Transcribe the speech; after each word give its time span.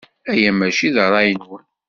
Aya 0.31 0.51
maci 0.57 0.89
d 0.95 0.97
ṛṛay-nwen. 1.07 1.65